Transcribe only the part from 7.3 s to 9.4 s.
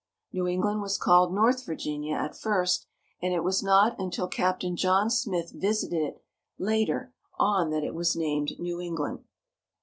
on that .it was named New England.